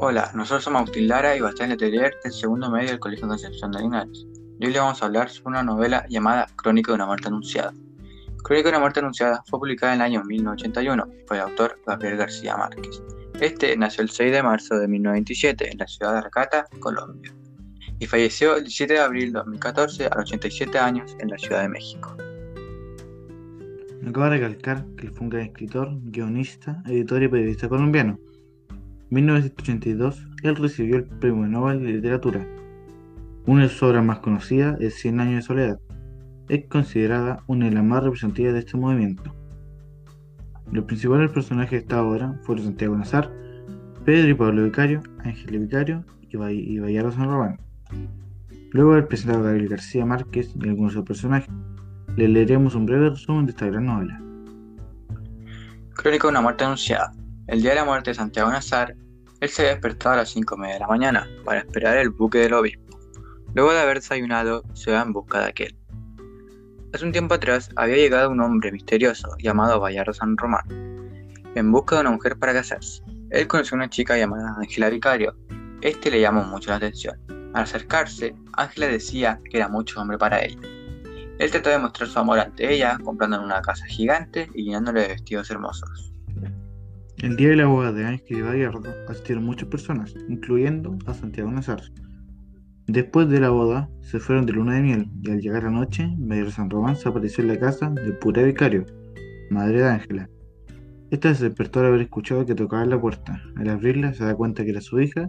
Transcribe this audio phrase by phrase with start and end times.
[0.00, 3.80] Hola, nosotros somos Agustín Lara y Bastián Letelier del segundo medio del Colegio Concepción de
[3.80, 4.28] Linares.
[4.60, 7.74] Hoy le vamos a hablar sobre una novela llamada Crónica de una muerte anunciada.
[8.44, 12.16] Crónica de una muerte anunciada fue publicada en el año 1981 por el autor Gabriel
[12.16, 13.02] García Márquez.
[13.40, 17.34] Este nació el 6 de marzo de 1927 en la ciudad de Aracata, Colombia,
[17.98, 21.62] y falleció el 17 de abril de 2014 a los 87 años en la Ciudad
[21.62, 22.16] de México.
[24.06, 28.16] Acaba de recalcar que fue un gran escritor, guionista, editor y periodista colombiano.
[29.10, 32.46] En 1982, él recibió el Premio Nobel de Literatura.
[33.46, 35.80] Una de sus obras más conocidas es Cien años de soledad.
[36.50, 39.34] Es considerada una de las más representativas de este movimiento.
[40.70, 43.32] Los principales personajes de esta obra fueron Santiago Nazar,
[44.04, 47.58] Pedro y Pablo Vicario, Ángel Vicario y Bayardo San Román.
[48.72, 51.48] Luego de haber presentado Gabriel García Márquez y algunos de sus personajes,
[52.16, 54.20] le leeremos un breve resumen de esta gran novela.
[55.94, 57.12] Crónica de una muerte anunciada.
[57.48, 58.94] El día de la muerte de Santiago Nazar,
[59.40, 62.10] él se había despertado a las 5 y media de la mañana para esperar el
[62.10, 63.00] buque del obispo.
[63.54, 65.76] Luego de haber desayunado, se va en busca de aquel.
[66.92, 70.66] Hace un tiempo atrás había llegado un hombre misterioso llamado Bayardo San Román,
[71.54, 73.02] en busca de una mujer para casarse.
[73.30, 75.34] Él conoció a una chica llamada Ángela Vicario.
[75.80, 77.18] Este le llamó mucho la atención.
[77.54, 80.58] Al acercarse, Ángela decía que era mucho hombre para ella
[81.38, 85.08] él trató de mostrar su amor ante ella, comprándole una casa gigante y llenándole de
[85.08, 86.12] vestidos hermosos.
[87.20, 91.50] El día de la boda de Ángel y Bayardo asistieron muchas personas, incluyendo a Santiago
[91.50, 91.82] Nazar.
[92.86, 96.06] Después de la boda, se fueron de luna de miel y al llegar la noche,
[96.16, 98.86] Mayor San Román se apareció en la casa de Pura Vicario,
[99.50, 100.30] madre de Ángela.
[101.10, 103.42] Esta se despertó al haber escuchado que tocaba la puerta.
[103.56, 105.28] Al abrirla se da cuenta que era su hija,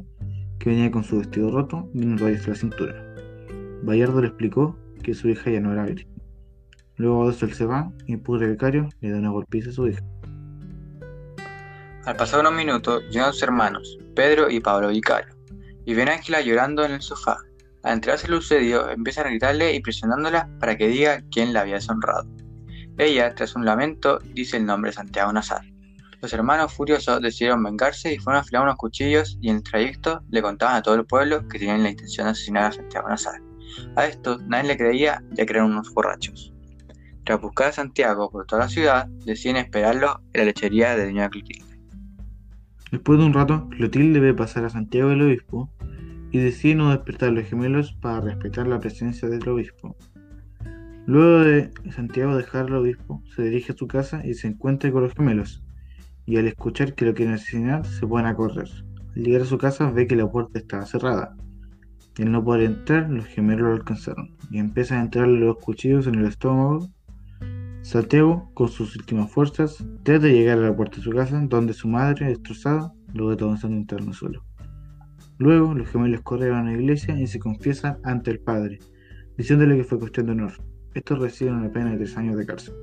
[0.60, 3.16] que venía con su vestido roto y un rayo de la cintura.
[3.82, 6.08] Bayardo le explicó que su hija ya no era virgen.
[6.98, 10.04] Luego él se va y el Vicario le da una golpiza a su hija.
[12.06, 15.36] Al pasar unos minutos llegan sus hermanos, Pedro y Pablo Vicario,
[15.86, 17.38] y ven a Ángela llorando en el sofá.
[17.84, 21.76] Al enterarse lo sucedido, empiezan a gritarle y presionándola para que diga quién la había
[21.76, 22.26] deshonrado.
[22.98, 25.62] Ella, tras un lamento, dice el nombre de Santiago Nazar.
[26.22, 30.22] Los hermanos furiosos decidieron vengarse y fueron a afilar unos cuchillos y en el trayecto
[30.30, 33.42] le contaban a todo el pueblo que tenían la intención de asesinar a Santiago Nazar.
[33.96, 36.54] A esto nadie le creía ya que eran unos borrachos.
[37.26, 41.30] Tras buscar a Santiago por toda la ciudad, deciden esperarlo en la lechería de Doña
[41.30, 41.69] Clotilde.
[42.92, 45.70] Después de un rato, Clotilde ve pasar a Santiago el obispo
[46.32, 49.96] y decide no despertar a los gemelos para respetar la presencia del obispo.
[51.06, 55.04] Luego de Santiago dejar al obispo, se dirige a su casa y se encuentra con
[55.04, 55.64] los gemelos,
[56.26, 58.70] y al escuchar que lo quieren asesinar, se ponen a correr.
[59.16, 61.36] Al llegar a su casa ve que la puerta estaba cerrada,
[62.18, 66.06] y al no poder entrar, los gemelos lo alcanzaron y empiezan a entrarle los cuchillos
[66.06, 66.90] en el estómago.
[67.82, 71.74] Santiago, con sus últimas fuerzas, trata de llegar a la puerta de su casa, donde
[71.74, 74.44] su madre, destrozada, lo ve en el suelo.
[75.38, 78.80] Luego, los gemelos corren a la iglesia y se confiesan ante el padre,
[79.38, 80.52] diciéndole que fue cuestión de honor.
[80.94, 82.76] Estos reciben una pena de tres años de cárcel.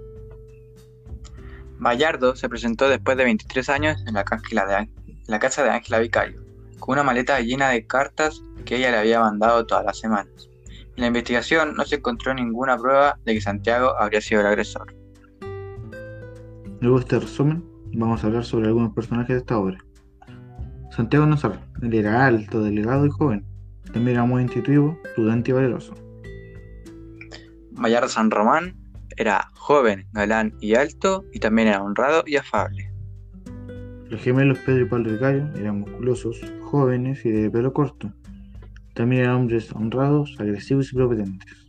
[1.79, 4.89] Bayardo se presentó después de 23 años en la, de,
[5.27, 6.43] la casa de Ángela Vicario,
[6.79, 10.46] con una maleta llena de cartas que ella le había mandado todas las semanas.
[10.97, 14.95] En la investigación no se encontró ninguna prueba de que Santiago habría sido el agresor.
[16.81, 17.63] Luego de este resumen,
[17.93, 19.79] vamos a hablar sobre algunos personajes de esta obra.
[20.91, 23.45] Santiago Nazar, él era alto, delgado y joven.
[23.93, 25.93] También era muy intuitivo, prudente y valeroso.
[27.73, 28.75] Mayar San Román
[29.19, 32.91] era joven, galán y alto, y también era honrado y afable.
[34.09, 38.11] Los gemelos Pedro y Pablo Vicario eran musculosos, jóvenes y de pelo corto.
[38.97, 41.67] También eran hombres honrados, agresivos y propetentes.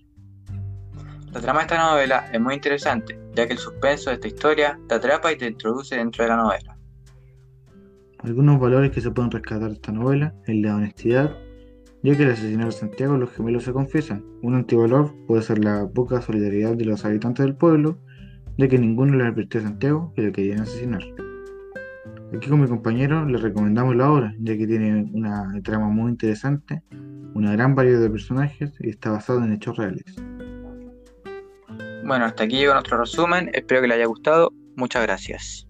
[1.34, 4.80] La trama de esta novela es muy interesante, ya que el suspenso de esta historia
[4.88, 6.78] te atrapa y te introduce dentro de la novela.
[8.20, 11.38] Algunos valores que se pueden rescatar de esta novela es la honestidad,
[12.02, 14.24] ya que al asesinar a Santiago los gemelos se confiesan.
[14.42, 17.98] Un antivalor puede ser la poca solidaridad de los habitantes del pueblo,
[18.58, 21.04] ya que ninguno le advirtió a Santiago que lo querían asesinar.
[22.36, 26.84] Aquí con mi compañero le recomendamos la obra, ya que tiene una trama muy interesante
[27.38, 30.04] una gran variedad de personajes y está basado en hechos reales.
[32.04, 35.67] Bueno, hasta aquí llega nuestro resumen, espero que le haya gustado, muchas gracias.